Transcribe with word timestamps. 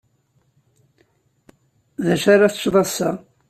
D 2.03 2.07
acu 2.13 2.27
ara 2.33 2.51
teččeḍ 2.53 2.75
ass-a? 2.83 3.09